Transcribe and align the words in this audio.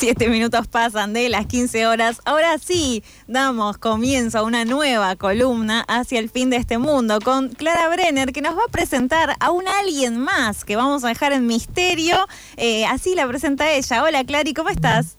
Siete 0.00 0.28
minutos 0.28 0.66
pasan 0.66 1.12
de 1.12 1.28
las 1.28 1.44
15 1.44 1.86
horas. 1.86 2.22
Ahora 2.24 2.56
sí, 2.56 3.04
damos 3.26 3.76
comienzo 3.76 4.38
a 4.38 4.42
una 4.44 4.64
nueva 4.64 5.14
columna 5.16 5.84
hacia 5.88 6.18
el 6.20 6.30
fin 6.30 6.48
de 6.48 6.56
este 6.56 6.78
mundo 6.78 7.20
con 7.20 7.50
Clara 7.50 7.86
Brenner, 7.90 8.32
que 8.32 8.40
nos 8.40 8.56
va 8.56 8.62
a 8.66 8.72
presentar 8.72 9.36
a 9.38 9.50
un 9.50 9.68
alguien 9.68 10.18
más 10.18 10.64
que 10.64 10.74
vamos 10.74 11.04
a 11.04 11.08
dejar 11.08 11.34
en 11.34 11.46
misterio. 11.46 12.16
Eh, 12.56 12.86
así 12.86 13.14
la 13.14 13.28
presenta 13.28 13.70
ella. 13.70 14.02
Hola, 14.02 14.24
Clary, 14.24 14.54
¿cómo 14.54 14.70
estás? 14.70 15.18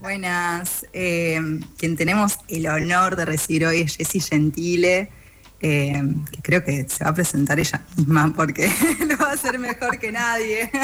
Buenas. 0.00 0.84
Eh, 0.92 1.40
quien 1.76 1.96
tenemos 1.96 2.38
el 2.48 2.66
honor 2.66 3.14
de 3.14 3.24
recibir 3.24 3.66
hoy 3.66 3.82
es 3.82 3.96
Jessie 3.96 4.20
Gentile. 4.20 5.12
Eh, 5.60 6.00
que 6.30 6.40
creo 6.40 6.64
que 6.64 6.88
se 6.88 7.02
va 7.02 7.10
a 7.10 7.14
presentar 7.14 7.58
ella 7.58 7.82
misma 7.96 8.32
porque 8.34 8.72
lo 9.06 9.18
va 9.18 9.30
a 9.30 9.32
hacer 9.32 9.58
mejor 9.58 9.98
que 9.98 10.12
nadie. 10.12 10.70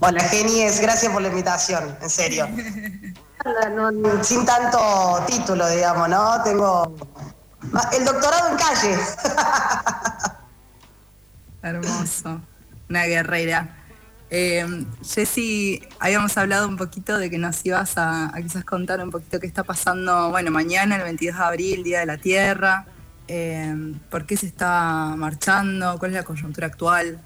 Hola, 0.00 0.20
Genies, 0.24 0.80
gracias 0.80 1.12
por 1.12 1.22
la 1.22 1.28
invitación, 1.28 1.96
en 2.00 2.10
serio. 2.10 2.46
sin 4.22 4.44
tanto 4.44 5.24
título, 5.26 5.68
digamos, 5.68 6.08
¿no? 6.08 6.42
Tengo 6.42 6.94
el 7.92 8.04
doctorado 8.04 8.50
en 8.50 8.56
calle. 8.56 8.98
Hermoso, 11.62 12.40
una 12.88 13.04
guerrera. 13.04 13.79
Eh, 14.32 14.86
Jessy, 15.02 15.82
habíamos 15.98 16.36
hablado 16.38 16.68
un 16.68 16.76
poquito 16.76 17.18
de 17.18 17.28
que 17.28 17.36
nos 17.36 17.66
ibas 17.66 17.94
a, 17.96 18.32
quizás 18.40 18.64
contar 18.64 19.02
un 19.02 19.10
poquito 19.10 19.40
qué 19.40 19.46
está 19.48 19.64
pasando, 19.64 20.30
bueno, 20.30 20.52
mañana, 20.52 20.96
el 20.96 21.02
22 21.02 21.36
de 21.36 21.42
abril, 21.42 21.82
Día 21.82 22.00
de 22.00 22.06
la 22.06 22.16
Tierra, 22.16 22.86
eh, 23.26 23.74
por 24.08 24.26
qué 24.26 24.36
se 24.36 24.46
está 24.46 25.14
marchando, 25.16 25.98
cuál 25.98 26.12
es 26.12 26.18
la 26.18 26.22
coyuntura 26.22 26.68
actual. 26.68 27.20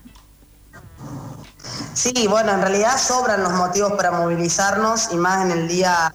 Sí, 1.92 2.26
bueno, 2.28 2.52
en 2.52 2.62
realidad 2.62 2.96
sobran 2.98 3.42
los 3.42 3.52
motivos 3.52 3.92
para 3.92 4.10
movilizarnos 4.10 5.12
y 5.12 5.16
más 5.16 5.44
en 5.44 5.58
el 5.58 5.68
Día 5.68 6.14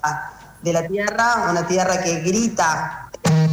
de 0.64 0.74
la 0.74 0.88
Tierra, 0.88 1.50
una 1.52 1.68
tierra 1.68 2.02
que 2.02 2.22
grita 2.22 3.12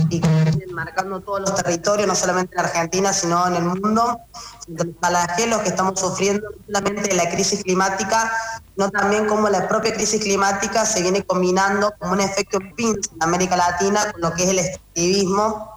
y 0.09 0.21
que 0.21 0.56
marcando 0.77 1.21
todos 1.21 1.41
los 1.41 1.55
territorios, 1.55 2.07
no 2.07 2.15
solamente 2.15 2.55
en 2.55 2.61
Argentina, 2.61 3.13
sino 3.13 3.47
en 3.49 3.57
el 3.57 3.65
mundo, 3.65 4.21
los 4.69 4.87
flagelos 5.01 5.63
que 5.63 5.71
estamos 5.71 5.99
sufriendo, 5.99 6.47
no 6.51 6.65
solamente 6.67 7.15
la 7.15 7.31
crisis 7.31 7.65
climática, 7.65 8.31
sino 8.75 8.91
también 8.91 9.27
como 9.27 9.49
la 9.49 9.67
propia 9.67 9.95
crisis 9.95 10.21
climática 10.21 10.85
se 10.85 11.01
viene 11.01 11.25
combinando 11.25 11.95
como 11.99 12.13
un 12.13 12.21
efecto 12.21 12.59
pinch 12.77 13.09
en 13.11 13.23
América 13.23 13.57
Latina 13.57 14.13
con 14.13 14.21
lo 14.21 14.35
que 14.35 14.45
es 14.45 14.51
el 14.51 14.59
extractivismo 14.59 15.76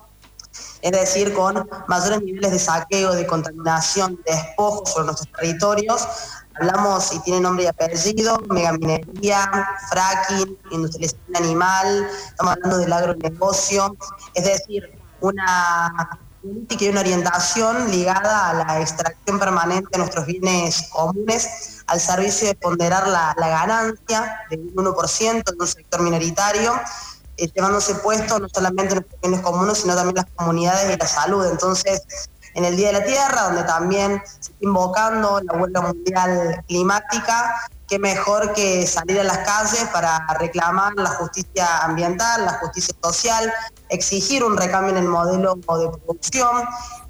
es 0.81 0.91
decir, 0.91 1.33
con 1.33 1.67
mayores 1.87 2.21
niveles 2.21 2.51
de 2.51 2.59
saqueo, 2.59 3.13
de 3.13 3.27
contaminación, 3.27 4.19
de 4.25 4.35
despojo 4.35 4.85
sobre 4.85 5.05
nuestros 5.07 5.31
territorios. 5.33 6.07
Hablamos, 6.55 7.13
y 7.13 7.19
tiene 7.19 7.39
nombre 7.39 7.65
y 7.65 7.67
apellido, 7.67 8.37
megaminería, 8.49 9.69
fracking, 9.89 10.57
industrialización 10.71 11.35
animal, 11.35 12.09
estamos 12.27 12.53
hablando 12.53 12.77
del 12.79 12.91
agronegocio, 12.91 13.95
es 14.33 14.43
decir, 14.43 14.91
una 15.21 16.19
política 16.41 16.85
y 16.85 16.89
una 16.89 17.01
orientación 17.01 17.91
ligada 17.91 18.49
a 18.49 18.53
la 18.53 18.81
extracción 18.81 19.39
permanente 19.39 19.89
de 19.91 19.97
nuestros 19.99 20.25
bienes 20.25 20.89
comunes 20.89 21.83
al 21.87 21.99
servicio 21.99 22.47
de 22.47 22.55
ponderar 22.55 23.07
la, 23.07 23.33
ganancia 23.37 24.41
del 24.49 24.73
1% 24.73 25.43
de 25.43 25.57
un 25.59 25.67
sector 25.67 26.01
minoritario 26.01 26.73
eh, 27.39 27.51
llevándose 27.53 27.95
puesto 27.95 28.39
no 28.39 28.47
solamente 28.49 28.95
los 28.95 29.03
bienes 29.21 29.41
comunes, 29.41 29.79
sino 29.79 29.95
también 29.95 30.15
las 30.15 30.25
comunidades 30.35 30.93
y 30.93 30.97
la 30.97 31.07
salud. 31.07 31.45
Entonces, 31.45 32.03
en 32.55 32.65
el 32.65 32.75
Día 32.75 32.87
de 32.87 32.99
la 32.99 33.05
Tierra, 33.05 33.43
donde 33.43 33.63
también 33.63 34.21
se 34.25 34.51
está 34.51 34.53
invocando 34.61 35.39
la 35.41 35.53
huelga 35.57 35.81
mundial 35.81 36.63
climática, 36.67 37.69
qué 37.87 37.99
mejor 37.99 38.53
que 38.53 38.85
salir 38.85 39.19
a 39.19 39.23
las 39.23 39.39
calles 39.39 39.85
para 39.91 40.25
reclamar 40.39 40.93
la 40.95 41.09
justicia 41.09 41.83
ambiental, 41.83 42.45
la 42.45 42.53
justicia 42.59 42.95
social, 43.01 43.51
exigir 43.89 44.43
un 44.43 44.55
recambio 44.55 44.91
en 44.91 44.97
el 44.97 45.07
modelo 45.07 45.55
de 45.55 45.61
producción 45.61 46.65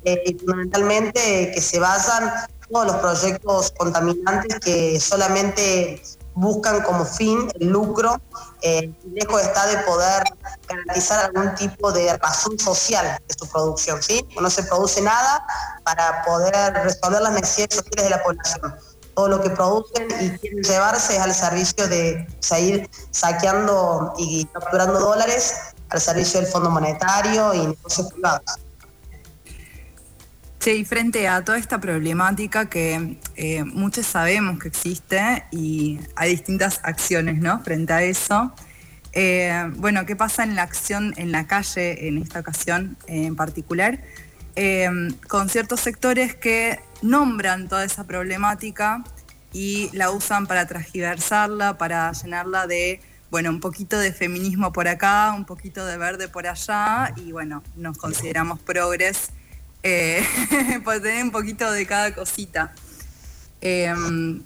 eh, 0.05 0.23
y 0.25 0.33
fundamentalmente 0.35 1.51
que 1.53 1.61
se 1.61 1.79
vayan 1.79 2.31
todos 2.69 2.87
los 2.87 2.95
proyectos 2.97 3.73
contaminantes 3.77 4.59
que 4.59 4.99
solamente 4.99 6.01
buscan 6.39 6.81
como 6.83 7.05
fin 7.05 7.51
el 7.59 7.67
lucro, 7.67 8.21
eh, 8.61 8.93
lejos 9.13 9.41
está 9.41 9.67
de 9.67 9.77
poder 9.79 10.23
garantizar 10.67 11.25
algún 11.25 11.53
tipo 11.55 11.91
de 11.91 12.17
razón 12.17 12.57
social 12.57 13.19
de 13.27 13.33
su 13.37 13.47
producción. 13.49 14.01
¿sí? 14.01 14.25
No 14.39 14.49
se 14.49 14.63
produce 14.63 15.01
nada 15.01 15.45
para 15.83 16.23
poder 16.23 16.73
resolver 16.73 17.21
las 17.21 17.33
necesidades 17.33 17.75
sociales 17.75 18.03
de 18.03 18.09
la 18.09 18.23
población. 18.23 18.75
Todo 19.15 19.27
lo 19.27 19.41
que 19.41 19.49
producen 19.49 20.07
y 20.21 20.37
quieren 20.37 20.63
llevarse 20.63 21.17
es 21.17 21.21
al 21.21 21.33
servicio 21.33 21.87
de 21.89 22.25
seguir 22.39 22.89
saqueando 23.11 24.13
y 24.17 24.45
capturando 24.45 24.99
dólares 24.99 25.55
al 25.89 25.99
servicio 25.99 26.39
del 26.39 26.49
Fondo 26.49 26.69
Monetario 26.69 27.53
y 27.53 27.67
negocios 27.67 28.13
privados. 28.13 28.59
Y 30.75 30.85
frente 30.85 31.27
a 31.27 31.43
toda 31.43 31.57
esta 31.57 31.81
problemática 31.81 32.69
que 32.69 33.17
eh, 33.35 33.63
muchos 33.63 34.05
sabemos 34.05 34.59
que 34.59 34.67
existe 34.67 35.45
y 35.51 35.99
hay 36.15 36.29
distintas 36.29 36.79
acciones, 36.83 37.39
¿no? 37.39 37.59
Frente 37.63 37.91
a 37.91 38.03
eso. 38.03 38.53
Eh, 39.13 39.71
bueno, 39.77 40.05
¿qué 40.05 40.15
pasa 40.15 40.43
en 40.43 40.55
la 40.55 40.61
acción 40.61 41.15
en 41.17 41.31
la 41.31 41.47
calle 41.47 42.07
en 42.07 42.19
esta 42.19 42.41
ocasión 42.41 42.97
en 43.07 43.35
particular? 43.35 43.99
Eh, 44.55 44.87
con 45.27 45.49
ciertos 45.49 45.79
sectores 45.79 46.35
que 46.35 46.79
nombran 47.01 47.67
toda 47.67 47.83
esa 47.83 48.05
problemática 48.05 49.03
y 49.51 49.89
la 49.93 50.11
usan 50.11 50.45
para 50.45 50.67
transgiversarla, 50.67 51.79
para 51.79 52.11
llenarla 52.11 52.67
de, 52.67 53.01
bueno, 53.31 53.49
un 53.49 53.59
poquito 53.59 53.97
de 53.97 54.13
feminismo 54.13 54.71
por 54.71 54.87
acá, 54.87 55.33
un 55.35 55.45
poquito 55.45 55.85
de 55.87 55.97
verde 55.97 56.27
por 56.27 56.45
allá 56.45 57.11
y 57.15 57.31
bueno, 57.31 57.63
nos 57.75 57.97
consideramos 57.97 58.59
progres 58.59 59.31
eh, 59.83 60.25
por 60.83 61.01
tener 61.01 61.23
un 61.23 61.31
poquito 61.31 61.71
de 61.71 61.85
cada 61.85 62.13
cosita. 62.13 62.73
Em, 63.61 64.43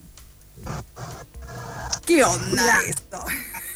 ¿Qué 2.05 2.23
onda 2.23 2.81
esto? 2.88 3.23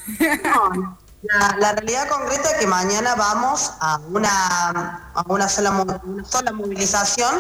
la, 1.22 1.72
realidad 1.73 2.07
concreta 2.09 2.51
es 2.51 2.57
que 2.57 2.68
mañana 2.68 3.16
vamos 3.16 3.73
a 3.79 4.00
una, 4.09 5.12
a 5.13 5.23
una, 5.28 5.50
sola, 5.50 6.01
sola 6.29 6.51
movilización, 6.51 7.35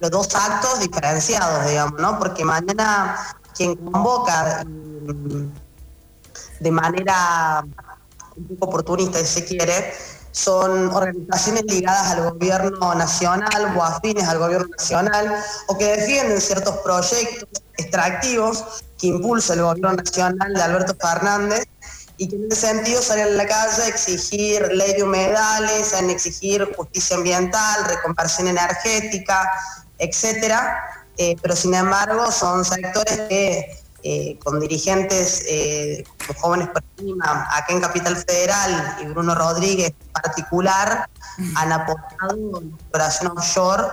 los 0.00 0.10
dos 0.10 0.34
actos 0.34 0.80
diferenciados, 0.80 1.66
digamos, 1.66 2.00
¿no? 2.00 2.18
Porque 2.18 2.44
mañana 2.44 3.16
quien 3.54 3.76
convoca 3.76 4.64
mm, 4.64 5.50
de 6.60 6.70
manera 6.70 7.64
un 8.36 8.56
poco 8.56 8.66
oportunista, 8.66 9.18
si 9.20 9.26
se 9.26 9.44
quiere, 9.44 9.94
son 10.32 10.88
organizaciones 10.88 11.64
ligadas 11.64 12.12
al 12.12 12.30
gobierno 12.30 12.94
nacional 12.94 13.76
o 13.76 13.82
afines 13.82 14.26
al 14.26 14.38
gobierno 14.38 14.68
nacional 14.68 15.34
o 15.68 15.78
que 15.78 15.96
defienden 15.96 16.40
ciertos 16.40 16.76
proyectos 16.78 17.62
extractivos 17.76 18.64
que 18.98 19.08
impulsa 19.08 19.54
el 19.54 19.62
gobierno 19.62 19.92
nacional 19.92 20.54
de 20.54 20.62
Alberto 20.62 20.94
Fernández 20.98 21.64
y 22.16 22.28
que 22.28 22.36
en 22.36 22.50
ese 22.50 22.68
sentido 22.68 23.02
salen 23.02 23.26
a 23.26 23.30
la 23.30 23.46
calle 23.46 23.82
a 23.82 23.88
exigir 23.88 24.66
ley 24.72 24.94
de 24.94 25.02
humedales, 25.02 25.92
a 25.92 26.00
exigir 26.00 26.72
justicia 26.76 27.16
ambiental, 27.16 27.84
reconversión 27.86 28.48
energética, 28.48 29.50
etcétera. 29.98 30.82
Eh, 31.18 31.36
pero 31.42 31.54
sin 31.54 31.74
embargo 31.74 32.32
son 32.32 32.64
sectores 32.64 33.20
que 33.28 33.81
eh, 34.02 34.38
con 34.42 34.60
dirigentes 34.60 35.44
eh, 35.48 36.04
como 36.26 36.40
Jóvenes 36.40 36.68
por 36.68 36.82
Clima, 36.96 37.48
acá 37.52 37.72
en 37.72 37.80
Capital 37.80 38.16
Federal 38.16 38.98
y 39.00 39.06
Bruno 39.06 39.34
Rodríguez 39.34 39.92
en 40.00 40.12
particular, 40.12 41.08
han 41.56 41.72
aportado 41.72 42.36
la 42.60 42.76
exploración 42.76 43.38
offshore 43.38 43.84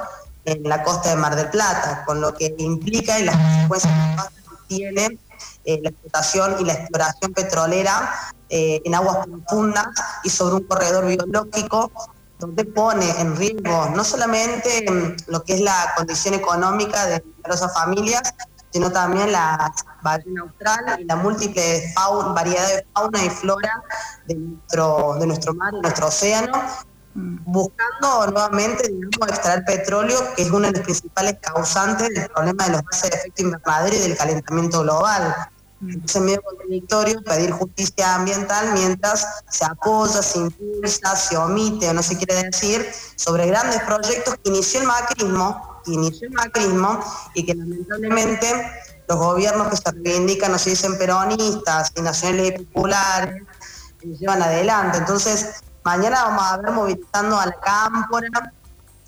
en 0.45 0.63
la 0.63 0.83
costa 0.83 1.09
de 1.09 1.15
Mar 1.15 1.35
del 1.35 1.49
Plata, 1.49 2.03
con 2.05 2.21
lo 2.21 2.33
que 2.33 2.55
implica 2.57 3.19
y 3.19 3.25
las 3.25 3.35
consecuencias 3.67 4.29
que 4.29 4.75
tiene 4.75 5.19
eh, 5.65 5.79
la 5.81 5.89
explotación 5.89 6.55
y 6.59 6.65
la 6.65 6.73
exploración 6.73 7.33
petrolera 7.33 8.33
en 8.51 8.95
aguas 8.95 9.27
profundas 9.27 9.85
y 10.23 10.29
sobre 10.31 10.55
un 10.55 10.63
corredor 10.63 11.05
biológico 11.05 11.91
donde 12.39 12.63
pone 12.63 13.07
en 13.19 13.35
riesgo 13.35 13.89
no 13.93 14.03
solamente 14.03 14.89
mm, 14.89 15.31
lo 15.31 15.43
que 15.43 15.53
es 15.55 15.61
la 15.61 15.93
condición 15.95 16.33
económica 16.33 17.05
de 17.05 17.23
numerosas 17.37 17.73
familias, 17.73 18.33
sino 18.71 18.91
también 18.91 19.31
la 19.31 19.71
ballena 20.01 20.41
austral 20.41 20.99
y 20.99 21.05
la 21.05 21.15
múltiple 21.15 21.93
variedad 22.33 22.67
de 22.67 22.85
fauna 22.93 23.25
y 23.25 23.29
flora 23.29 23.83
de 24.27 24.35
nuestro, 24.35 25.15
de 25.19 25.27
nuestro 25.27 25.53
mar 25.53 25.73
y 25.73 25.81
nuestro 25.81 26.07
océano, 26.07 26.61
buscando 27.13 28.27
nuevamente 28.31 28.87
digamos, 28.87 29.29
extraer 29.29 29.63
petróleo, 29.65 30.17
que 30.35 30.43
es 30.43 30.51
uno 30.51 30.67
de 30.67 30.73
los 30.73 30.81
principales 30.81 31.35
causantes 31.41 32.09
del 32.09 32.29
problema 32.29 32.65
de 32.65 32.71
los 32.73 32.81
gases 32.83 33.09
de 33.09 33.17
efecto 33.17 33.41
invernadero 33.43 33.95
y 33.95 33.99
del 33.99 34.17
calentamiento 34.17 34.81
global. 34.81 35.35
Es 36.05 36.19
medio 36.19 36.41
contradictorio 36.41 37.21
pedir 37.23 37.51
justicia 37.51 38.15
ambiental 38.15 38.73
mientras 38.73 39.25
se 39.49 39.63
apoya, 39.63 40.21
se 40.21 40.39
impulsa, 40.39 41.15
se 41.15 41.37
omite 41.37 41.89
o 41.89 41.93
no 41.93 42.03
se 42.03 42.17
quiere 42.17 42.43
decir 42.43 42.85
sobre 43.15 43.47
grandes 43.47 43.81
proyectos 43.83 44.35
que 44.43 44.49
inició 44.49 44.81
el 44.81 44.87
macrismo 44.87 45.69
inició 45.93 46.27
el 46.27 46.33
macrismo 46.33 46.99
y 47.33 47.45
que 47.45 47.55
lamentablemente 47.55 48.47
los 49.09 49.17
gobiernos 49.17 49.69
que 49.69 49.75
se 49.75 49.91
reivindican, 49.91 50.51
no 50.51 50.59
se 50.59 50.69
dicen 50.69 50.97
peronistas 50.97 51.91
y 51.95 52.01
nacionales 52.01 52.53
y 52.59 52.63
populares, 52.63 53.43
llevan 54.03 54.41
adelante. 54.43 54.99
Entonces, 54.99 55.63
mañana 55.83 56.25
vamos 56.25 56.43
a 56.43 56.57
ver 56.57 56.71
movilizando 56.71 57.39
a 57.39 57.47
la 57.47 57.59
cámpora 57.59 58.53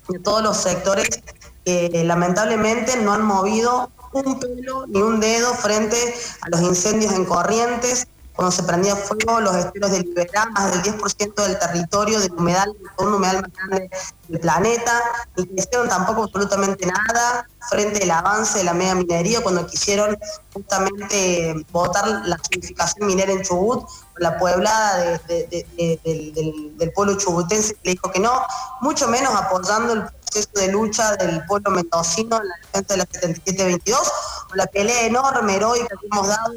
de 0.08 0.18
todos 0.18 0.42
los 0.42 0.56
sectores 0.56 1.22
que 1.64 2.02
lamentablemente 2.04 2.96
no 2.96 3.12
han 3.12 3.22
movido 3.22 3.92
un 4.12 4.40
pelo 4.40 4.86
ni 4.88 5.00
un 5.00 5.20
dedo 5.20 5.54
frente 5.54 5.96
a 6.40 6.48
los 6.50 6.60
incendios 6.62 7.14
en 7.14 7.24
corrientes, 7.24 8.08
cuando 8.34 8.50
se 8.50 8.62
prendía 8.62 8.96
fuego 8.96 9.40
los 9.40 9.54
esteros 9.56 9.90
de 9.90 10.00
Liberá, 10.00 10.46
más 10.46 10.72
del 10.72 10.82
10% 10.98 11.34
del 11.34 11.58
territorio 11.58 12.20
del 12.20 12.32
humedal, 12.32 12.74
un 12.98 13.14
humedal 13.14 13.42
más 13.42 13.50
grande 13.52 13.90
del 14.28 14.40
planeta, 14.40 15.02
y 15.36 15.46
que 15.46 15.54
hicieron 15.56 15.88
tampoco 15.88 16.24
absolutamente 16.24 16.86
nada 16.86 17.46
frente 17.68 18.02
al 18.02 18.10
avance 18.10 18.58
de 18.58 18.64
la 18.64 18.74
mega 18.74 18.94
minería 18.94 19.40
cuando 19.42 19.66
quisieron 19.66 20.18
justamente 20.52 21.54
votar 21.70 22.06
la 22.24 22.38
zonificación 22.38 23.06
minera 23.06 23.32
en 23.32 23.42
Chubut, 23.42 23.86
la 24.18 24.38
pueblada 24.38 25.18
del, 25.28 26.92
pueblo 26.94 27.16
chubutense 27.16 27.76
le 27.82 27.92
dijo 27.92 28.10
que 28.10 28.20
no, 28.20 28.42
mucho 28.80 29.08
menos 29.08 29.34
apoyando 29.34 29.92
el 29.94 30.02
proceso 30.32 30.50
de 30.54 30.72
lucha 30.72 31.16
del 31.16 31.44
pueblo 31.46 31.70
mendocino 31.70 32.40
en 32.40 32.48
la 32.48 32.56
defensa 32.56 32.94
de 32.94 32.96
la 32.98 33.04
7722, 33.04 34.12
o 34.50 34.54
la 34.54 34.66
pelea 34.66 35.06
enorme, 35.06 35.56
heroica 35.56 35.94
que 36.00 36.06
hemos 36.10 36.28
dado 36.28 36.52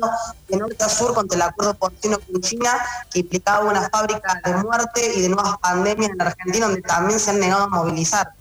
de 0.48 0.58
norte 0.58 0.84
a 0.84 0.90
sur 0.90 1.14
contra 1.14 1.36
el 1.36 1.42
acuerdo 1.42 1.74
porcino 1.74 2.18
con 2.20 2.42
China, 2.42 2.72
que 3.12 3.20
implicaba 3.20 3.66
una 3.66 3.90
fábrica 3.90 4.42
de 4.44 4.54
muerte 4.56 5.14
y 5.16 5.22
de 5.22 5.30
nuevas 5.30 5.58
pandemias 5.60 6.12
en 6.12 6.22
Argentina, 6.22 6.68
donde 6.68 6.82
también 6.82 7.20
se 7.20 7.32
han 7.32 7.40
negado 7.40 7.64
a 7.64 7.68
movilizar. 7.68 8.32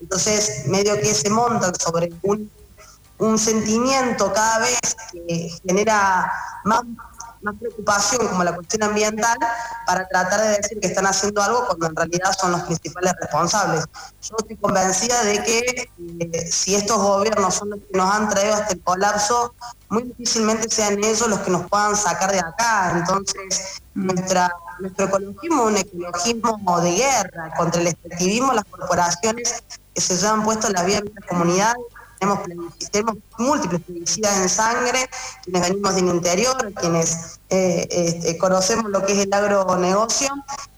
Entonces, 0.00 0.66
medio 0.66 0.94
que 0.96 1.14
se 1.14 1.30
montan 1.30 1.74
sobre 1.74 2.12
un 3.18 3.38
sentimiento 3.38 4.32
cada 4.32 4.58
vez 4.58 4.80
que 5.12 5.50
genera 5.66 6.30
más 6.64 6.82
más 7.42 7.54
preocupación 7.58 8.26
como 8.28 8.44
la 8.44 8.54
cuestión 8.54 8.82
ambiental 8.84 9.36
para 9.86 10.06
tratar 10.06 10.40
de 10.40 10.48
decir 10.58 10.78
que 10.80 10.88
están 10.88 11.06
haciendo 11.06 11.42
algo 11.42 11.66
cuando 11.66 11.86
en 11.86 11.96
realidad 11.96 12.32
son 12.38 12.52
los 12.52 12.62
principales 12.62 13.12
responsables. 13.20 13.84
Yo 14.22 14.36
estoy 14.38 14.56
convencida 14.56 15.22
de 15.24 15.42
que 15.42 15.90
eh, 16.20 16.50
si 16.50 16.74
estos 16.74 16.98
gobiernos 16.98 17.54
son 17.54 17.70
los 17.70 17.80
que 17.80 17.98
nos 17.98 18.14
han 18.14 18.28
traído 18.28 18.54
hasta 18.54 18.72
el 18.74 18.80
colapso, 18.80 19.54
muy 19.88 20.04
difícilmente 20.04 20.68
sean 20.70 20.98
ellos 21.04 21.28
los 21.28 21.40
que 21.40 21.50
nos 21.50 21.68
puedan 21.68 21.96
sacar 21.96 22.32
de 22.32 22.40
acá. 22.40 22.92
Entonces, 22.96 23.82
nuestra, 23.94 24.50
nuestro 24.80 25.06
ecologismo 25.06 25.68
es 25.68 25.74
un 25.74 25.76
ecologismo 25.76 26.80
de 26.80 26.92
guerra 26.92 27.52
contra 27.56 27.80
el 27.80 27.88
extractivismo, 27.88 28.52
las 28.52 28.64
corporaciones 28.64 29.62
que 29.94 30.00
se 30.00 30.16
llevan 30.16 30.42
puesto 30.44 30.70
la 30.70 30.82
vida 30.84 31.00
de 31.00 31.12
las 31.14 31.28
comunidades 31.28 31.76
tenemos, 32.90 33.16
múltiples 33.38 33.80
publicidades 33.82 34.38
en 34.38 34.48
sangre, 34.48 35.10
quienes 35.44 35.62
venimos 35.68 35.94
del 35.94 36.06
interior, 36.06 36.72
quienes 36.74 37.40
eh, 37.50 37.86
este, 37.90 38.38
conocemos 38.38 38.90
lo 38.90 39.04
que 39.04 39.12
es 39.12 39.26
el 39.26 39.32
agronegocio. 39.32 40.28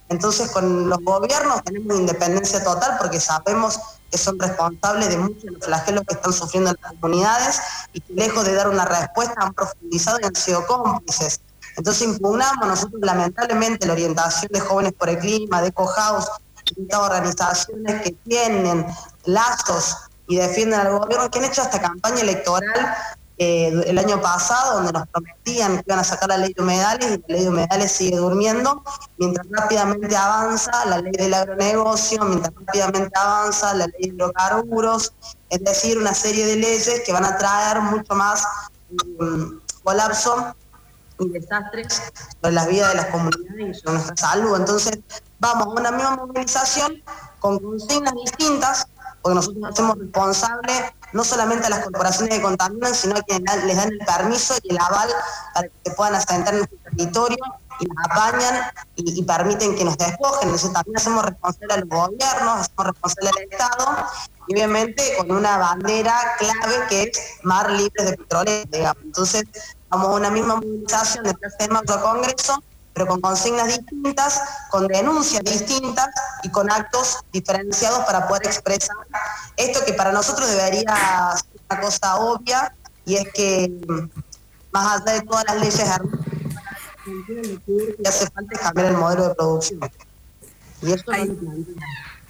Entonces 0.09 0.51
con 0.51 0.89
los 0.89 0.99
gobiernos 0.99 1.63
tenemos 1.65 1.97
independencia 1.99 2.63
total 2.63 2.97
porque 2.99 3.19
sabemos 3.21 3.79
que 4.11 4.19
son 4.19 4.39
responsables 4.39 5.09
de 5.09 5.19
muchos 5.19 5.43
de 5.43 5.51
los 5.53 5.65
flagelos 5.65 6.05
que 6.07 6.15
están 6.15 6.33
sufriendo 6.33 6.73
las 6.81 6.93
comunidades 6.93 7.59
y 7.93 8.01
que 8.01 8.13
lejos 8.13 8.45
de 8.45 8.55
dar 8.55 8.69
una 8.69 8.85
respuesta 8.85 9.35
han 9.39 9.55
profundizado 9.55 10.19
y 10.21 10.27
han 10.27 10.35
sido 10.35 10.67
cómplices. 10.67 11.41
Entonces 11.77 12.07
impugnamos 12.07 12.67
nosotros 12.67 13.01
lamentablemente 13.03 13.87
la 13.87 13.95
orientación 13.95 14.53
de 14.53 14.61
jóvenes 14.61 14.93
por 14.93 15.09
el 15.09 15.19
clima, 15.19 15.61
de 15.63 15.69
Ecohouse, 15.69 16.29
de 16.77 16.97
organizaciones 16.97 18.03
que 18.03 18.13
tienen 18.25 18.87
lazos 19.25 19.97
y 20.27 20.37
defienden 20.37 20.81
al 20.81 20.99
gobierno, 20.99 21.31
que 21.31 21.39
han 21.39 21.45
hecho 21.45 21.63
esta 21.63 21.81
campaña 21.81 22.21
electoral 22.23 22.97
eh, 23.37 23.83
el 23.87 23.99
año 23.99 24.21
pasado, 24.21 24.77
donde 24.77 24.93
nos 24.93 25.09
prometían 25.09 25.79
que 25.79 25.85
iban 25.87 25.99
a 25.99 26.05
sacar 26.05 26.29
la 26.29 26.39
ley 26.39 26.53
de 26.55 26.63
humedales 26.63 27.07
y 27.11 27.19
la 27.19 27.35
ley 27.35 27.43
de 27.43 27.49
humedales 27.49 27.91
sigue 27.91 28.17
durmiendo, 28.17 28.83
mientras 29.19 29.45
rápidamente 29.51 30.17
avanza 30.17 30.85
la 30.87 30.99
ley 30.99 31.13
del 31.13 31.35
agronegocio, 31.35 32.25
mientras 32.25 32.55
rápidamente 32.55 33.19
avanza 33.19 33.75
la 33.75 33.87
ley 33.87 34.03
de 34.03 34.09
hidrocarburos, 34.09 35.13
es 35.51 35.65
decir, 35.65 35.99
una 35.99 36.15
serie 36.15 36.47
de 36.47 36.57
leyes 36.57 37.03
que 37.05 37.13
van 37.13 37.25
a 37.25 37.37
traer 37.37 37.81
mucho 37.81 38.15
más 38.15 38.45
um, 39.19 39.61
colapso 39.83 40.55
y 41.19 41.29
desastres 41.31 42.03
sobre 42.41 42.55
la 42.55 42.67
vida 42.67 42.89
de 42.91 42.95
las 42.95 43.07
comunidades 43.07 43.79
y 43.79 43.81
sobre 43.81 43.95
nuestra 43.95 44.17
salud. 44.17 44.57
Entonces, 44.57 45.01
vamos 45.41 45.67
a 45.67 45.81
una 45.81 45.91
misma 45.91 46.17
movilización 46.17 47.03
con 47.41 47.59
consignas 47.59 48.15
distintas, 48.15 48.87
porque 49.25 49.37
nosotros 49.37 49.63
nos 49.63 49.73
hacemos 49.73 49.99
responsables 49.99 50.83
no 51.15 51.25
solamente 51.25 51.67
a 51.67 51.71
las 51.71 51.85
corporaciones 51.85 52.37
que 52.37 52.43
contaminan, 52.43 52.95
sino 52.95 53.17
a 53.17 53.23
quienes 53.23 53.65
les 53.65 53.75
dan 53.75 53.91
el 53.91 53.99
permiso 54.01 54.55
y 54.63 54.71
el 54.71 54.79
aval 54.79 55.09
para 55.55 55.69
que 55.69 55.91
puedan 55.93 56.15
asentar 56.15 56.53
en 56.53 56.59
nuestro 56.61 56.79
territorio 56.91 57.39
y 57.81 57.87
nos 57.87 57.97
apañan 58.05 58.71
y, 58.97 59.23
permiten 59.23 59.77
que 59.77 59.85
nos 59.87 59.97
despojen. 59.97 60.43
Entonces 60.43 60.71
también 60.75 60.99
hacemos 60.99 61.25
responsables 61.25 61.75
a 61.75 61.81
los 61.81 61.89
gobiernos, 61.89 62.59
hacemos 62.59 62.87
responsables 62.87 63.33
al 63.35 63.43
Estado 63.45 64.07
y 64.47 64.55
obviamente 64.57 65.17
con 65.17 65.31
una 65.31 65.57
bandera 65.57 66.15
clave 66.39 66.87
que 66.91 67.03
es 67.05 67.19
mar 67.45 67.71
libres 67.71 68.11
de 68.11 68.17
petróleo, 68.19 68.63
Entonces 69.05 69.45
vamos 69.89 70.09
a 70.09 70.11
una 70.11 70.31
misma 70.31 70.57
movilización 70.57 71.25
de 71.25 71.33
de 71.33 71.69
Mayo 71.69 71.95
a 71.95 72.03
Congreso 72.03 72.63
pero 72.95 73.07
con 73.09 73.21
consignas 73.21 73.67
distintas, 73.67 74.41
con 74.71 74.87
denuncias 74.87 75.43
distintas 75.43 76.09
y 76.45 76.49
con 76.51 76.71
actos 76.71 77.19
diferenciados 77.33 78.05
para 78.05 78.27
poder 78.29 78.47
expresar 78.47 78.97
esto 79.57 79.85
que 79.85 79.93
para 79.93 80.13
nosotros 80.13 80.49
debería 80.49 80.95
ser 81.35 81.61
una 81.69 81.81
cosa 81.81 82.17
obvia 82.17 82.75
y 83.05 83.17
es 83.17 83.33
que 83.33 83.71
más 84.73 85.03
allá 85.03 85.21
de 85.21 85.23
todas 85.23 85.45
las 85.45 85.57
leyes 85.57 85.91
que 88.01 88.09
hace 88.09 88.31
falta 88.31 88.59
cambiar 88.59 88.87
el 88.87 88.97
modelo 88.97 89.29
de 89.29 89.35
producción. 89.35 89.81
Y 90.83 90.93
esto 90.93 91.13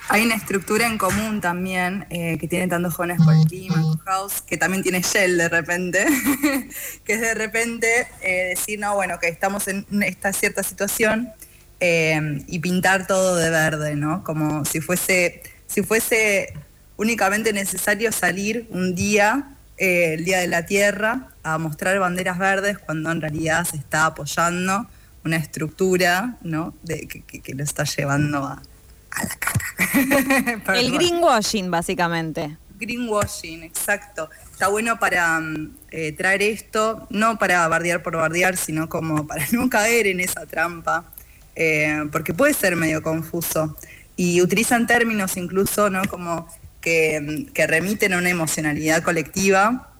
hay 0.08 0.24
una 0.24 0.34
estructura 0.34 0.86
en 0.86 0.98
común 0.98 1.40
también 1.40 2.06
eh, 2.10 2.36
que 2.38 2.46
tienen 2.46 2.68
tantos 2.68 2.94
jóvenes 2.94 3.18
por 3.24 3.34
el 3.34 3.44
clima, 3.46 3.82
House, 4.04 4.42
que 4.42 4.56
también 4.56 4.82
tiene 4.82 5.00
Shell 5.00 5.38
de 5.38 5.48
repente, 5.48 6.04
que 7.04 7.14
es 7.14 7.20
de 7.20 7.34
repente 7.34 8.06
eh, 8.20 8.50
decir, 8.50 8.78
no, 8.78 8.94
bueno, 8.94 9.18
que 9.18 9.28
estamos 9.28 9.66
en 9.68 9.86
esta 10.02 10.32
cierta 10.32 10.62
situación 10.62 11.32
eh, 11.80 12.42
y 12.46 12.58
pintar 12.58 13.06
todo 13.06 13.36
de 13.36 13.50
verde, 13.50 13.96
¿no? 13.96 14.22
Como 14.24 14.64
si 14.64 14.80
fuese, 14.80 15.42
si 15.66 15.82
fuese 15.82 16.52
únicamente 16.96 17.52
necesario 17.52 18.12
salir 18.12 18.66
un 18.70 18.94
día, 18.94 19.56
el 19.76 20.24
Día 20.24 20.38
de 20.38 20.46
la 20.46 20.66
Tierra, 20.66 21.28
a 21.42 21.58
mostrar 21.58 21.98
banderas 21.98 22.38
verdes 22.38 22.78
cuando 22.78 23.10
en 23.10 23.20
realidad 23.20 23.64
se 23.64 23.76
está 23.76 24.06
apoyando 24.06 24.86
una 25.24 25.36
estructura, 25.36 26.36
¿no? 26.42 26.74
De, 26.82 27.08
que, 27.08 27.54
lo 27.54 27.64
está 27.64 27.84
llevando 27.84 28.44
a 28.44 28.62
El 30.74 30.92
greenwashing, 30.92 31.70
básicamente. 31.70 32.56
Greenwashing, 32.78 33.62
exacto. 33.62 34.28
Está 34.50 34.68
bueno 34.68 34.98
para 34.98 35.40
mm, 35.40 35.76
eh, 35.90 36.12
traer 36.12 36.42
esto, 36.42 37.06
no 37.10 37.38
para 37.38 37.66
bardear 37.68 38.02
por 38.02 38.16
bardear, 38.16 38.56
sino 38.56 38.88
como 38.88 39.26
para 39.26 39.46
no 39.52 39.68
caer 39.68 40.06
en 40.06 40.20
esa 40.20 40.46
trampa, 40.46 41.12
eh, 41.54 42.04
porque 42.10 42.34
puede 42.34 42.54
ser 42.54 42.76
medio 42.76 43.02
confuso. 43.02 43.76
Y 44.16 44.40
utilizan 44.42 44.86
términos 44.86 45.36
incluso, 45.36 45.90
¿no? 45.90 46.02
Como 46.04 46.48
que, 46.80 47.20
mm, 47.20 47.52
que 47.52 47.66
remiten 47.66 48.12
a 48.12 48.18
una 48.18 48.30
emocionalidad 48.30 49.02
colectiva, 49.02 49.90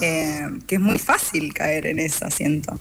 eh, 0.00 0.46
que 0.66 0.76
es 0.76 0.80
muy 0.80 0.98
fácil 0.98 1.52
caer 1.52 1.86
en 1.86 1.98
eso, 1.98 2.30
siento 2.30 2.78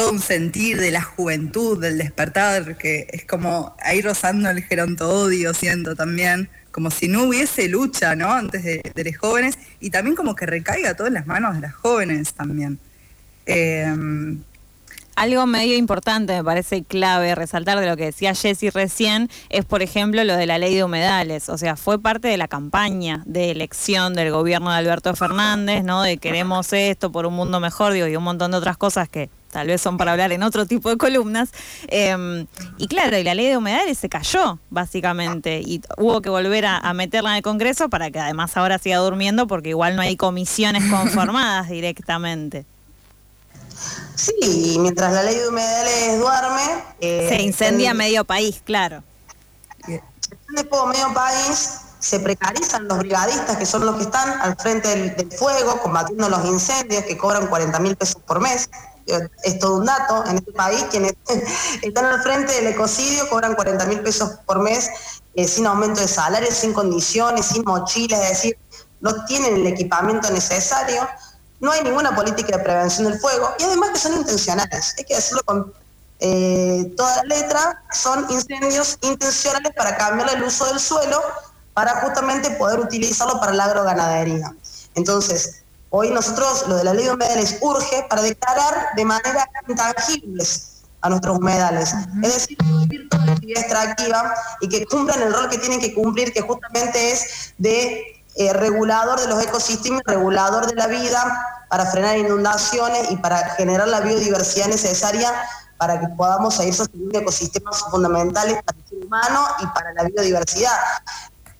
todo 0.00 0.12
un 0.12 0.20
sentir 0.20 0.80
de 0.80 0.90
la 0.90 1.02
juventud, 1.02 1.78
del 1.78 1.98
despertar, 1.98 2.78
que 2.78 3.06
es 3.12 3.26
como 3.26 3.76
ahí 3.84 4.00
rozando 4.00 4.48
el 4.48 4.62
geronto 4.62 5.10
odio, 5.10 5.52
siento 5.52 5.94
también, 5.94 6.48
como 6.70 6.90
si 6.90 7.06
no 7.06 7.24
hubiese 7.24 7.68
lucha, 7.68 8.16
¿no? 8.16 8.32
Antes 8.32 8.64
de, 8.64 8.82
los 8.96 9.16
jóvenes, 9.18 9.58
y 9.78 9.90
también 9.90 10.16
como 10.16 10.34
que 10.34 10.46
recaiga 10.46 10.94
todo 10.94 11.08
en 11.08 11.12
las 11.12 11.26
manos 11.26 11.54
de 11.54 11.60
las 11.60 11.74
jóvenes 11.74 12.32
también. 12.32 12.78
Em, 13.44 14.42
algo 15.16 15.46
medio 15.46 15.76
importante, 15.76 16.32
me 16.32 16.44
parece 16.44 16.82
clave 16.82 17.34
resaltar 17.34 17.78
de 17.78 17.86
lo 17.86 17.94
que 17.98 18.06
decía 18.06 18.34
Jessy 18.34 18.70
recién, 18.70 19.28
es 19.50 19.66
por 19.66 19.82
ejemplo 19.82 20.24
lo 20.24 20.34
de 20.34 20.46
la 20.46 20.56
ley 20.56 20.74
de 20.74 20.82
humedales. 20.82 21.50
O 21.50 21.58
sea, 21.58 21.76
fue 21.76 22.00
parte 22.00 22.28
de 22.28 22.38
la 22.38 22.48
campaña 22.48 23.22
de 23.26 23.50
elección 23.50 24.14
del 24.14 24.30
gobierno 24.30 24.70
de 24.70 24.78
Alberto 24.78 25.14
Fernández, 25.14 25.84
¿no? 25.84 26.00
De 26.02 26.16
queremos 26.16 26.72
esto 26.72 27.12
por 27.12 27.26
un 27.26 27.34
mundo 27.34 27.60
mejor, 27.60 27.92
digo, 27.92 28.06
y 28.06 28.16
un 28.16 28.24
montón 28.24 28.52
de 28.52 28.56
otras 28.56 28.78
cosas 28.78 29.06
que 29.06 29.28
tal 29.50 29.66
vez 29.66 29.80
son 29.80 29.96
para 29.96 30.12
hablar 30.12 30.32
en 30.32 30.42
otro 30.42 30.66
tipo 30.66 30.88
de 30.90 30.96
columnas. 30.96 31.50
Em, 31.88 32.46
y 32.78 32.88
claro, 32.88 33.18
y 33.18 33.24
la 33.24 33.34
ley 33.34 33.48
de 33.48 33.56
humedales 33.56 33.98
se 33.98 34.08
cayó, 34.08 34.58
básicamente, 34.70 35.60
y 35.60 35.82
hubo 35.98 36.20
que 36.22 36.30
volver 36.30 36.66
a, 36.66 36.92
meterla 36.94 37.30
en 37.30 37.36
el 37.36 37.42
Congreso 37.42 37.88
para 37.88 38.10
que 38.10 38.18
además 38.18 38.56
ahora 38.56 38.78
siga 38.78 38.98
durmiendo, 38.98 39.46
porque 39.46 39.70
igual 39.70 39.96
no 39.96 40.02
hay 40.02 40.16
comisiones 40.16 40.90
conformadas 40.90 41.68
directamente. 41.70 42.66
Sí, 44.14 44.76
mientras 44.80 45.12
la 45.12 45.22
ley 45.22 45.36
de 45.36 45.48
humedales 45.48 46.18
duerme... 46.18 46.84
Eh, 47.00 47.26
se 47.30 47.42
incendia 47.42 47.94
medio 47.94 48.24
país, 48.24 48.60
claro. 48.64 49.02
Se 49.86 50.02
medio 50.52 51.14
país 51.14 51.80
se 52.00 52.18
precarizan 52.18 52.88
los 52.88 52.98
brigadistas, 52.98 53.56
que 53.58 53.66
son 53.66 53.84
los 53.84 53.96
que 53.96 54.02
están 54.02 54.40
al 54.40 54.56
frente 54.56 54.88
del, 54.88 55.30
fuego, 55.32 55.80
combatiendo 55.82 56.28
los 56.28 56.44
incendios, 56.46 57.04
que 57.04 57.16
cobran 57.16 57.46
40 57.46 57.78
mil 57.78 57.94
pesos 57.94 58.20
por 58.26 58.40
mes. 58.40 58.70
Es 59.42 59.58
todo 59.58 59.76
un 59.76 59.86
dato 59.86 60.24
en 60.26 60.36
este 60.36 60.52
país, 60.52 60.84
quienes 60.90 61.14
están 61.82 62.06
al 62.06 62.22
frente 62.22 62.52
del 62.54 62.68
ecocidio 62.68 63.28
cobran 63.28 63.54
40 63.54 63.84
mil 63.86 64.00
pesos 64.00 64.30
por 64.46 64.60
mes 64.60 64.90
eh, 65.34 65.46
sin 65.46 65.66
aumento 65.66 66.00
de 66.00 66.08
salario, 66.08 66.50
sin 66.50 66.72
condiciones, 66.72 67.46
sin 67.46 67.64
mochilas, 67.64 68.20
es 68.20 68.28
decir, 68.30 68.58
no 69.00 69.24
tienen 69.24 69.56
el 69.56 69.66
equipamiento 69.66 70.30
necesario, 70.30 71.08
no 71.60 71.72
hay 71.72 71.82
ninguna 71.82 72.14
política 72.14 72.56
de 72.56 72.62
prevención 72.62 73.08
del 73.10 73.18
fuego 73.20 73.50
y 73.58 73.64
además 73.64 73.90
que 73.90 73.98
son 73.98 74.14
intencionales, 74.14 74.94
hay 74.98 75.04
que 75.04 75.14
decirlo 75.14 75.42
con 75.44 75.72
eh, 76.20 76.92
toda 76.96 77.16
la 77.16 77.22
letra, 77.36 77.82
son 77.92 78.26
incendios 78.30 78.98
intencionales 79.02 79.72
para 79.74 79.96
cambiar 79.96 80.34
el 80.34 80.42
uso 80.42 80.66
del 80.66 80.78
suelo 80.78 81.22
para 81.72 82.00
justamente 82.00 82.50
poder 82.52 82.80
utilizarlo 82.80 83.40
para 83.40 83.52
la 83.52 83.64
agroganadería. 83.64 84.54
Entonces, 84.94 85.59
hoy 85.90 86.10
nosotros 86.10 86.66
lo 86.68 86.76
de 86.76 86.84
la 86.84 86.94
ley 86.94 87.04
de 87.04 87.12
humedales 87.12 87.58
urge 87.60 88.06
para 88.08 88.22
declarar 88.22 88.88
de 88.96 89.04
manera 89.04 89.48
intangibles 89.68 90.82
a 91.02 91.08
nuestros 91.08 91.38
humedales. 91.38 91.94
Es 92.22 92.34
decir, 92.34 92.58
toda 93.10 93.26
la 93.26 93.32
actividad 93.32 93.62
extractiva 93.62 94.34
y 94.60 94.68
que 94.68 94.86
cumplan 94.86 95.22
el 95.22 95.32
rol 95.32 95.48
que 95.48 95.58
tienen 95.58 95.80
que 95.80 95.94
cumplir, 95.94 96.32
que 96.32 96.42
justamente 96.42 97.12
es 97.12 97.54
de 97.58 98.24
eh, 98.36 98.52
regulador 98.52 99.20
de 99.20 99.28
los 99.28 99.42
ecosistemas, 99.42 100.02
regulador 100.04 100.66
de 100.66 100.74
la 100.74 100.86
vida, 100.86 101.46
para 101.68 101.86
frenar 101.86 102.18
inundaciones 102.18 103.10
y 103.10 103.16
para 103.16 103.38
generar 103.50 103.88
la 103.88 104.00
biodiversidad 104.00 104.66
necesaria 104.66 105.32
para 105.78 105.98
que 105.98 106.08
podamos 106.08 106.54
seguir 106.56 106.74
sosteniendo 106.74 107.20
ecosistemas 107.20 107.80
fundamentales 107.90 108.62
para 108.62 108.78
el 108.78 108.86
ser 108.86 109.06
humano 109.06 109.46
y 109.60 109.66
para 109.68 109.94
la 109.94 110.04
biodiversidad. 110.04 110.76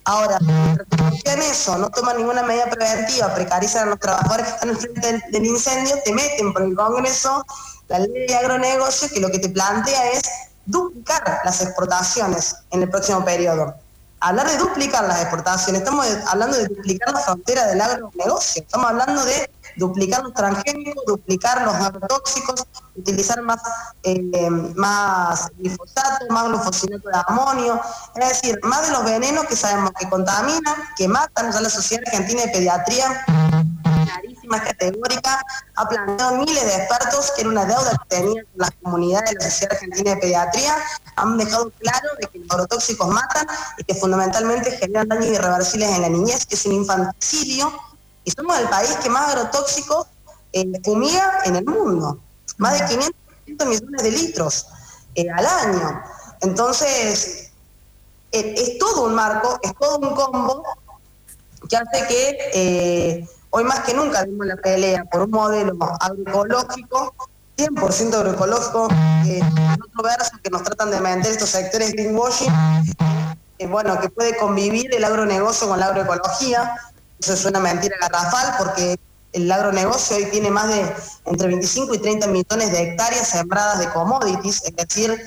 Ahora, 0.05 0.39
en 1.25 1.43
eso, 1.43 1.77
no 1.79 1.91
toman 1.91 2.17
ninguna 2.17 2.43
medida 2.43 2.69
preventiva, 2.71 3.35
precarizan 3.35 3.89
a 3.89 3.91
los 3.91 4.01
trabajadores 4.01 4.47
que 4.47 4.53
están 4.53 4.69
en 4.71 4.79
frente 4.79 5.23
del, 5.31 5.47
incendio, 5.47 5.97
te 6.05 6.13
meten 6.13 6.53
por 6.53 6.63
el 6.63 6.75
Congreso 6.75 7.45
la 7.89 7.99
ley 7.99 8.27
de 8.27 8.35
agronegocio 8.35 9.09
que 9.13 9.21
lo 9.21 9.31
que 9.31 9.39
te 9.39 9.49
plantea 9.49 10.13
es 10.13 10.23
duplicar 10.65 11.41
las 11.45 11.61
exportaciones 11.61 12.57
en 12.71 12.83
el 12.83 12.91
próximo 12.91 13.25
periodo. 13.25 13.75
Hablar 14.21 14.49
de 14.51 14.59
duplicar 14.59 15.05
las 15.05 15.23
exportaciones, 15.23 15.81
estamos 15.83 16.07
hablando 16.27 16.57
de 16.57 16.67
duplicar 16.67 17.13
la 17.13 17.21
frontera 17.21 17.67
del 17.67 17.81
agronegocio, 17.81 18.63
estamos 18.63 18.91
hablando 18.91 19.25
de 19.25 19.51
duplicar 19.81 20.23
los 20.23 20.35
transgénicos, 20.35 21.05
duplicar 21.07 21.63
los 21.63 21.75
agrotóxicos, 21.75 22.67
utilizar 22.95 23.43
más, 23.43 23.61
eh, 24.03 24.51
más 24.77 25.49
glifosato, 25.57 26.27
más 26.29 26.49
glufosinato 26.49 27.09
de 27.09 27.19
amonio, 27.27 27.81
es 28.15 28.29
decir, 28.29 28.61
más 28.63 28.87
de 28.87 28.93
los 28.93 29.05
venenos 29.05 29.47
que 29.47 29.57
sabemos 29.57 29.91
que 29.99 30.09
contaminan, 30.09 30.75
que 30.97 31.09
matan. 31.09 31.51
Ya 31.51 31.61
la 31.61 31.71
Sociedad 31.71 32.05
Argentina 32.07 32.43
de 32.43 32.49
Pediatría, 32.49 33.25
clarísima, 34.05 34.63
categórica, 34.63 35.43
ha 35.77 35.89
planteado 35.89 36.37
miles 36.37 36.63
de 36.63 36.75
expertos 36.77 37.33
que 37.35 37.41
era 37.41 37.51
una 37.51 37.65
deuda 37.65 37.91
que 37.91 38.17
tenían 38.17 38.47
las 38.55 38.71
comunidades 38.83 39.31
de 39.31 39.37
la 39.37 39.51
Sociedad 39.51 39.73
Argentina 39.73 40.11
de 40.15 40.17
Pediatría, 40.19 40.77
han 41.17 41.39
dejado 41.39 41.71
claro 41.79 42.09
de 42.21 42.29
que 42.29 42.39
los 42.41 42.51
agrotóxicos 42.51 43.09
matan 43.09 43.47
y 43.79 43.85
que 43.85 43.95
fundamentalmente 43.95 44.71
generan 44.73 45.09
daños 45.09 45.27
irreversibles 45.27 45.89
en 45.89 46.03
la 46.03 46.09
niñez, 46.11 46.45
que 46.45 46.55
es 46.55 46.67
un 46.67 46.73
infanticidio 46.73 47.73
y 48.25 48.31
somos 48.31 48.59
el 48.59 48.69
país 48.69 48.97
que 49.03 49.09
más 49.09 49.35
agrotóxicos 49.35 50.07
eh, 50.53 50.71
fumiga 50.85 51.41
en 51.45 51.57
el 51.57 51.65
mundo. 51.65 52.19
Más 52.59 52.79
de 52.79 52.87
500 53.47 53.67
millones 53.67 54.03
de 54.03 54.11
litros 54.11 54.67
eh, 55.15 55.31
al 55.31 55.47
año. 55.47 56.03
Entonces, 56.41 57.51
eh, 58.33 58.55
es 58.57 58.79
todo 58.79 59.07
un 59.07 59.15
marco, 59.15 59.59
es 59.63 59.73
todo 59.79 59.99
un 59.99 60.15
combo 60.15 60.63
que 61.69 61.77
hace 61.77 62.07
que 62.07 62.39
eh, 62.55 63.29
hoy 63.51 63.65
más 63.65 63.81
que 63.81 63.95
nunca 63.95 64.25
vimos 64.25 64.47
la 64.47 64.57
pelea 64.57 65.05
por 65.05 65.23
un 65.23 65.31
modelo 65.31 65.77
agroecológico 66.01 67.15
100% 67.61 68.15
agroecológico, 68.15 68.89
en 69.27 69.43
otro 69.83 70.03
verso 70.03 70.31
que 70.43 70.49
nos 70.49 70.63
tratan 70.63 70.91
de 70.91 71.01
vender 71.01 71.31
estos 71.31 71.51
sectores 71.51 71.93
greenwashing, 71.93 72.51
eh, 73.59 73.67
bueno, 73.67 74.01
que 74.01 74.09
puede 74.09 74.35
convivir 74.39 74.95
el 74.95 75.05
agronegocio 75.05 75.69
con 75.69 75.79
la 75.79 75.87
agroecología, 75.87 76.75
eso 77.21 77.35
es 77.35 77.45
una 77.45 77.61
mentira 77.61 77.97
garrafal 78.01 78.55
porque 78.59 78.99
el 79.33 79.53
agronegocio 79.53 80.17
hoy 80.17 80.25
tiene 80.27 80.51
más 80.51 80.69
de 80.69 80.95
entre 81.27 81.49
25 81.49 81.95
y 81.95 81.99
30 81.99 82.27
millones 82.29 82.73
de 82.73 82.83
hectáreas 82.83 83.29
sembradas 83.29 83.79
de 83.79 83.91
commodities, 83.91 84.63
es 84.65 84.75
decir, 84.75 85.23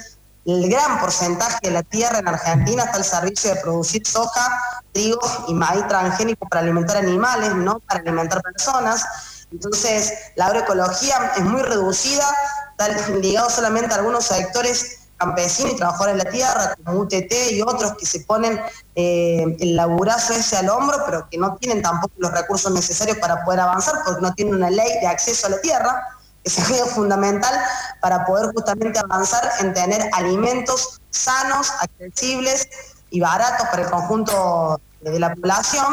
el 0.45 0.69
gran 0.69 0.99
porcentaje 0.99 1.59
de 1.61 1.71
la 1.71 1.83
tierra 1.83 2.19
en 2.19 2.27
Argentina 2.27 2.83
está 2.83 2.97
al 2.97 3.05
servicio 3.05 3.53
de 3.53 3.61
producir 3.61 4.05
soja, 4.05 4.59
trigo 4.91 5.21
y 5.47 5.53
maíz 5.53 5.87
transgénico 5.87 6.47
para 6.49 6.61
alimentar 6.61 6.97
animales, 6.97 7.55
no 7.55 7.79
para 7.79 8.01
alimentar 8.01 8.41
personas. 8.41 9.05
Entonces, 9.51 10.11
la 10.35 10.47
agroecología 10.47 11.31
es 11.37 11.43
muy 11.43 11.61
reducida, 11.61 12.25
está 12.71 12.89
ligado 13.21 13.49
solamente 13.49 13.93
a 13.93 13.97
algunos 13.99 14.25
sectores 14.25 15.02
campesinos 15.23 15.73
y 15.73 15.75
trabajadores 15.77 16.17
de 16.17 16.23
la 16.23 16.29
tierra, 16.31 16.75
como 16.83 16.99
UTT 17.01 17.33
y 17.51 17.61
otros 17.61 17.93
que 17.97 18.05
se 18.05 18.21
ponen 18.21 18.59
eh, 18.95 19.55
el 19.59 19.75
laburazo 19.75 20.33
ese 20.33 20.57
al 20.57 20.69
hombro, 20.69 20.97
pero 21.05 21.27
que 21.29 21.37
no 21.37 21.55
tienen 21.55 21.81
tampoco 21.81 22.13
los 22.17 22.31
recursos 22.31 22.71
necesarios 22.71 23.17
para 23.17 23.43
poder 23.43 23.61
avanzar, 23.61 23.95
porque 24.05 24.21
no 24.21 24.33
tienen 24.33 24.55
una 24.55 24.69
ley 24.69 24.99
de 24.99 25.07
acceso 25.07 25.47
a 25.47 25.51
la 25.51 25.61
tierra, 25.61 26.07
que 26.43 26.49
sería 26.49 26.85
fundamental 26.97 27.53
para 28.01 28.25
poder 28.25 28.53
justamente 28.53 28.99
avanzar 28.99 29.49
en 29.59 29.73
tener 29.73 30.09
alimentos 30.13 31.01
sanos, 31.09 31.71
accesibles 31.79 32.67
y 33.11 33.21
baratos 33.21 33.67
para 33.69 33.83
el 33.83 33.89
conjunto 33.89 34.81
de 35.01 35.19
la 35.19 35.33
población. 35.33 35.85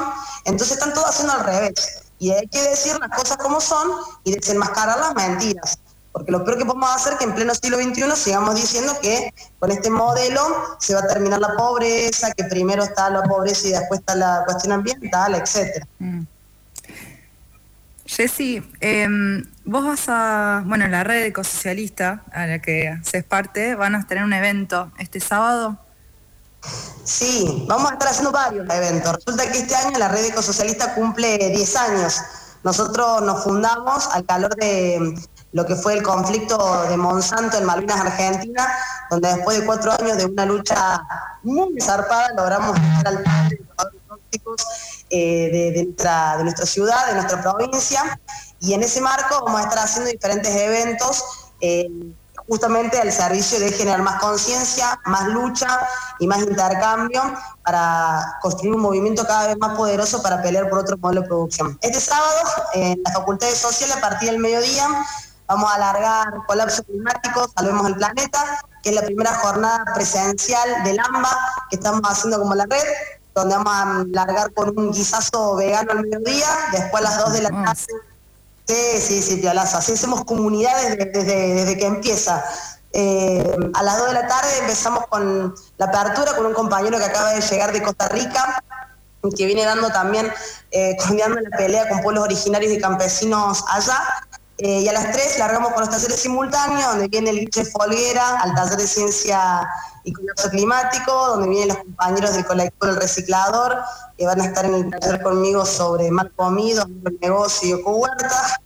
Entonces 0.45 0.79
están 0.79 0.93
todos 0.95 1.11
haciendo 1.11 1.35
al 1.35 1.45
revés. 1.45 2.03
Y 2.19 2.33
hay 2.33 2.47
que 2.49 2.61
decir 2.63 2.99
las 2.99 3.11
cosas 3.17 3.37
como 3.39 3.61
son 3.61 3.91
y 4.25 4.35
desenmascarar 4.35 4.99
las 4.99 5.15
mentiras. 5.15 5.79
Porque 6.13 6.33
lo 6.33 6.45
peor 6.45 6.59
que 6.59 6.65
podemos 6.65 6.91
hacer 6.91 7.13
es 7.13 7.19
que 7.21 7.25
en 7.25 7.35
pleno 7.35 7.55
siglo 7.55 7.79
XXI 7.79 8.17
sigamos 8.17 8.57
diciendo 8.57 8.97
que 9.01 9.33
con 9.59 9.71
este 9.71 9.91
modelo 9.91 10.41
se 10.81 10.95
va 10.95 11.01
a 11.01 11.07
terminar 11.07 11.41
la 11.41 11.55
pobreza, 11.55 12.33
que 12.33 12.45
primero 12.45 12.83
está 12.83 13.11
la 13.11 13.23
pobreza 13.23 13.69
y 13.69 13.71
después 13.71 14.01
está 14.01 14.17
la 14.17 14.43
cuestión 14.45 14.73
ambiental, 14.73 15.35
etcétera. 15.37 15.87
Mm. 15.99 16.23
Jessy, 18.07 18.61
em, 18.81 19.45
vos 19.65 19.85
vas 19.85 20.05
a, 20.09 20.65
bueno, 20.67 20.89
la 20.89 21.05
red 21.05 21.27
ecosocialista 21.27 22.25
a 22.33 22.47
la 22.47 22.59
que 22.59 22.89
haces 22.89 23.23
parte, 23.23 23.77
van 23.77 23.95
a 23.95 24.05
tener 24.05 24.25
un 24.25 24.33
evento 24.33 24.91
este 24.99 25.21
sábado. 25.21 25.79
Sí, 27.05 27.65
vamos 27.69 27.89
a 27.89 27.95
estar 27.95 28.09
haciendo 28.09 28.33
varios 28.33 28.69
eventos. 28.69 29.15
Resulta 29.15 29.51
que 29.51 29.59
este 29.59 29.77
año 29.77 29.97
la 29.97 30.09
red 30.09 30.25
ecosocialista 30.25 30.93
cumple 30.95 31.39
10 31.39 31.77
años. 31.77 32.21
Nosotros 32.65 33.23
nos 33.23 33.45
fundamos 33.45 34.09
al 34.09 34.27
calor 34.27 34.55
de 34.57 35.15
lo 35.53 35.67
que 35.67 35.75
fue 35.75 35.95
el 35.95 36.03
conflicto 36.03 36.85
de 36.89 36.97
Monsanto 36.97 37.59
en 37.59 37.65
Malvinas, 37.65 38.01
Argentina, 38.01 38.69
donde 39.11 39.35
después 39.35 39.59
de 39.59 39.67
cuatro 39.67 39.93
años 39.93 40.17
de 40.17 40.27
una 40.27 40.47
lucha 40.47 41.03
muy 41.43 41.81
zarpada 41.81 42.29
logramos 42.37 42.77
estar 42.77 43.09
al 43.09 43.25
de 43.49 43.59
los 43.59 44.07
tóxicos 44.09 44.67
eh, 45.11 45.73
de, 45.75 45.85
nuestra, 45.85 46.37
de 46.37 46.45
nuestra 46.45 46.67
ciudad, 46.67 47.07
de 47.09 47.15
nuestra 47.15 47.43
provincia, 47.43 48.21
y 48.61 48.75
en 48.75 48.83
ese 48.83 49.01
marco 49.01 49.45
vamos 49.45 49.61
a 49.61 49.65
estar 49.65 49.79
haciendo 49.81 50.11
diferentes 50.11 50.55
eventos. 50.55 51.25
Eh, 51.61 51.89
justamente 52.49 52.99
al 52.99 53.13
servicio 53.13 53.61
de 53.61 53.71
generar 53.71 54.03
más 54.03 54.21
conciencia, 54.21 54.99
más 55.05 55.29
lucha 55.29 55.87
y 56.19 56.27
más 56.27 56.41
intercambio 56.41 57.23
para 57.63 58.39
construir 58.43 58.75
un 58.75 58.81
movimiento 58.81 59.25
cada 59.25 59.47
vez 59.47 59.59
más 59.59 59.77
poderoso 59.77 60.21
para 60.21 60.43
pelear 60.43 60.69
por 60.69 60.81
otro 60.81 60.99
modelo 60.99 61.21
de 61.21 61.29
producción. 61.29 61.79
Este 61.81 62.01
sábado, 62.01 62.41
en 62.75 63.01
la 63.05 63.13
Facultad 63.13 63.47
de 63.47 63.55
Social, 63.55 63.93
a 63.93 64.01
partir 64.01 64.31
del 64.31 64.41
mediodía, 64.41 64.89
Vamos 65.51 65.69
a 65.69 65.75
alargar 65.75 66.47
colapso 66.47 66.85
climático, 66.85 67.51
salvemos 67.57 67.85
el 67.89 67.97
planeta, 67.97 68.63
que 68.85 68.91
es 68.91 68.95
la 68.95 69.03
primera 69.03 69.35
jornada 69.35 69.85
presencial 69.97 70.85
del 70.85 70.97
AMBA 71.01 71.37
que 71.69 71.75
estamos 71.75 72.03
haciendo 72.05 72.39
como 72.39 72.55
la 72.55 72.67
red, 72.67 72.85
donde 73.35 73.57
vamos 73.57 73.73
a 73.75 74.05
largar 74.13 74.53
con 74.53 74.79
un 74.79 74.93
guisazo 74.93 75.57
vegano 75.57 75.91
al 75.91 76.03
mediodía, 76.03 76.47
después 76.71 77.05
a 77.05 77.11
las 77.11 77.19
2 77.19 77.33
de 77.33 77.43
la 77.43 77.51
tarde. 77.51 77.85
Sí, 78.65 79.01
sí, 79.01 79.23
sí, 79.23 79.37
piolazo. 79.39 79.79
Así 79.79 79.95
hacemos 79.95 80.25
comunidades 80.25 80.97
desde, 80.97 81.77
que 81.77 81.87
empieza. 81.87 82.45
Eh, 82.93 83.57
a 83.75 83.83
las 83.83 83.99
2 83.99 84.07
de 84.07 84.15
la 84.15 84.29
tarde 84.29 84.59
empezamos 84.61 85.09
con 85.09 85.53
la 85.79 85.87
apertura 85.87 86.37
con 86.37 86.47
un 86.47 86.55
compañero 86.55 86.97
que 86.99 87.07
acaba 87.07 87.33
de 87.33 87.41
llegar 87.41 87.73
de 87.73 87.83
Costa 87.83 88.07
Rica, 88.07 88.63
que 89.37 89.47
viene 89.47 89.65
dando 89.65 89.89
también, 89.89 90.33
eh, 90.71 90.97
la 90.97 91.57
pelea 91.57 91.89
con 91.89 92.03
pueblos 92.03 92.23
originarios 92.23 92.73
y 92.73 92.79
campesinos 92.79 93.65
allá. 93.67 94.01
Eh, 94.63 94.83
y 94.83 94.89
a 94.89 94.93
las 94.93 95.11
3 95.11 95.39
largamos 95.39 95.73
con 95.73 95.81
los 95.81 95.89
talleres 95.89 96.21
simultáneos, 96.21 96.85
donde 96.91 97.09
viene 97.09 97.31
el 97.31 97.37
Liche 97.37 97.65
Folguera 97.65 98.41
al 98.41 98.55
taller 98.55 98.77
de 98.77 98.87
ciencia 98.87 99.67
y 100.05 100.13
colapso 100.13 100.51
climático, 100.51 101.29
donde 101.29 101.49
vienen 101.49 101.69
los 101.69 101.79
compañeros 101.79 102.35
del 102.35 102.45
colectivo 102.45 102.93
El 102.93 102.97
Reciclador, 102.97 103.79
que 104.19 104.27
van 104.27 104.39
a 104.39 104.45
estar 104.45 104.67
en 104.67 104.75
el 104.75 104.91
taller 104.91 105.23
conmigo 105.23 105.65
sobre 105.65 106.11
mal 106.11 106.31
comido, 106.37 106.83
el 106.83 107.19
negocio 107.23 107.69
y 107.75 107.81
ecohuerta, 107.81 108.61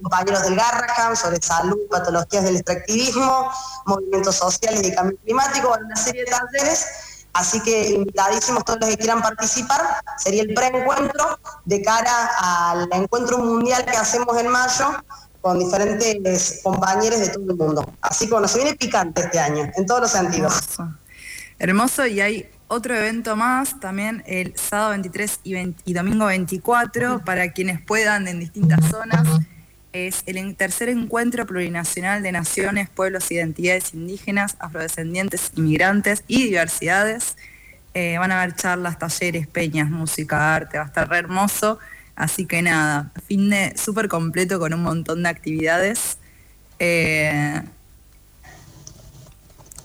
compañeros 0.00 0.42
del 0.44 0.54
Garraham 0.54 1.16
sobre 1.16 1.42
salud, 1.42 1.78
patologías 1.90 2.44
del 2.44 2.54
extractivismo, 2.54 3.50
movimientos 3.86 4.36
sociales 4.36 4.86
y 4.86 4.94
cambio 4.94 5.18
climático, 5.24 5.76
una 5.84 5.96
serie 5.96 6.26
de 6.26 6.30
talleres 6.30 6.86
Así 7.32 7.60
que 7.62 7.90
invitadísimos 7.90 8.64
todos 8.64 8.80
los 8.80 8.90
que 8.90 8.96
quieran 8.96 9.22
participar. 9.22 10.02
Sería 10.18 10.42
el 10.42 10.54
preencuentro 10.54 11.38
de 11.64 11.82
cara 11.82 12.30
al 12.38 12.88
encuentro 12.92 13.38
mundial 13.38 13.84
que 13.84 13.96
hacemos 13.96 14.36
en 14.36 14.48
mayo 14.48 14.90
con 15.40 15.58
diferentes 15.58 16.60
compañeros 16.62 17.20
de 17.20 17.28
todo 17.28 17.50
el 17.50 17.56
mundo. 17.56 17.92
Así 18.00 18.26
que 18.26 18.32
bueno, 18.32 18.48
se 18.48 18.58
viene 18.58 18.76
picante 18.76 19.22
este 19.22 19.38
año, 19.38 19.70
en 19.76 19.86
todos 19.86 20.02
los 20.02 20.10
sentidos. 20.10 20.60
Hermoso. 21.58 22.06
Y 22.06 22.20
hay 22.20 22.50
otro 22.68 22.94
evento 22.94 23.36
más 23.36 23.80
también 23.80 24.22
el 24.26 24.56
sábado 24.56 24.90
23 24.90 25.40
y, 25.44 25.56
y 25.84 25.92
domingo 25.92 26.26
24 26.26 27.24
para 27.24 27.52
quienes 27.52 27.80
puedan 27.80 28.28
en 28.28 28.40
distintas 28.40 28.80
zonas. 28.90 29.26
Es 29.92 30.22
el 30.26 30.54
tercer 30.54 30.88
encuentro 30.88 31.44
plurinacional 31.46 32.22
de 32.22 32.30
naciones, 32.30 32.88
pueblos, 32.88 33.30
identidades 33.32 33.92
indígenas, 33.92 34.56
afrodescendientes, 34.60 35.50
inmigrantes 35.56 36.22
y 36.28 36.44
diversidades. 36.44 37.36
Eh, 37.92 38.16
van 38.18 38.30
a 38.30 38.40
haber 38.40 38.54
charlas, 38.54 39.00
talleres, 39.00 39.48
peñas, 39.48 39.90
música, 39.90 40.54
arte, 40.54 40.78
va 40.78 40.84
a 40.84 40.86
estar 40.86 41.08
re 41.08 41.18
hermoso. 41.18 41.80
Así 42.20 42.44
que 42.44 42.60
nada, 42.60 43.12
fin 43.26 43.48
de 43.48 43.74
súper 43.78 44.06
completo 44.08 44.58
con 44.58 44.74
un 44.74 44.82
montón 44.82 45.22
de 45.22 45.30
actividades. 45.30 46.18
Eh, 46.78 47.62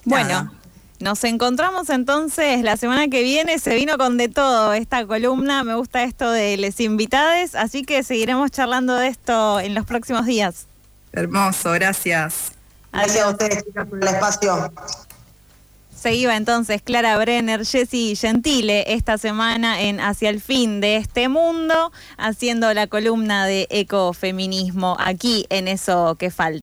bueno, 0.04 0.28
nada. 0.28 0.52
nos 1.00 1.24
encontramos 1.24 1.88
entonces 1.88 2.60
la 2.62 2.76
semana 2.76 3.08
que 3.08 3.22
viene. 3.22 3.58
Se 3.58 3.74
vino 3.74 3.96
con 3.96 4.18
de 4.18 4.28
todo 4.28 4.74
esta 4.74 5.06
columna. 5.06 5.64
Me 5.64 5.76
gusta 5.76 6.02
esto 6.02 6.30
de 6.30 6.58
les 6.58 6.78
invitades, 6.80 7.54
así 7.54 7.84
que 7.84 8.02
seguiremos 8.02 8.50
charlando 8.50 8.96
de 8.96 9.08
esto 9.08 9.58
en 9.58 9.74
los 9.74 9.86
próximos 9.86 10.26
días. 10.26 10.66
Hermoso, 11.12 11.72
gracias. 11.72 12.52
Gracias 12.92 13.24
a 13.24 13.30
ustedes, 13.30 13.64
chicas, 13.64 13.86
por 13.88 14.02
el 14.02 14.08
espacio. 14.08 14.72
Se 15.96 16.14
iba 16.14 16.36
entonces 16.36 16.82
Clara 16.82 17.16
Brenner, 17.16 17.64
Jessy 17.64 18.14
Gentile 18.16 18.84
esta 18.92 19.16
semana 19.16 19.80
en 19.80 19.98
Hacia 19.98 20.28
el 20.28 20.42
fin 20.42 20.80
de 20.80 20.96
este 20.96 21.28
mundo, 21.28 21.90
haciendo 22.18 22.72
la 22.74 22.86
columna 22.86 23.46
de 23.46 23.66
ecofeminismo 23.70 24.96
aquí 25.00 25.46
en 25.48 25.68
eso 25.68 26.16
que 26.16 26.30
falta. 26.30 26.54